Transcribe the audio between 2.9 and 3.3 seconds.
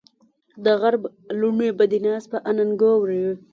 وړي